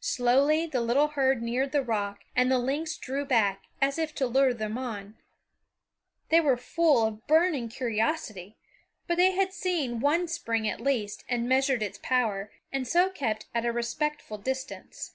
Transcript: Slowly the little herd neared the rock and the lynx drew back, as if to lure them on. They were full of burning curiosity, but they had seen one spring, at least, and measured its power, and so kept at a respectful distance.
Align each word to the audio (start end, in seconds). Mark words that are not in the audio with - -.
Slowly 0.00 0.64
the 0.64 0.80
little 0.80 1.08
herd 1.08 1.42
neared 1.42 1.72
the 1.72 1.82
rock 1.82 2.20
and 2.34 2.50
the 2.50 2.58
lynx 2.58 2.96
drew 2.96 3.26
back, 3.26 3.64
as 3.78 3.98
if 3.98 4.14
to 4.14 4.26
lure 4.26 4.54
them 4.54 4.78
on. 4.78 5.18
They 6.30 6.40
were 6.40 6.56
full 6.56 7.06
of 7.06 7.26
burning 7.26 7.68
curiosity, 7.68 8.56
but 9.06 9.18
they 9.18 9.32
had 9.32 9.52
seen 9.52 10.00
one 10.00 10.28
spring, 10.28 10.66
at 10.66 10.80
least, 10.80 11.24
and 11.28 11.46
measured 11.46 11.82
its 11.82 12.00
power, 12.02 12.52
and 12.72 12.88
so 12.88 13.10
kept 13.10 13.44
at 13.54 13.66
a 13.66 13.70
respectful 13.72 14.38
distance. 14.38 15.14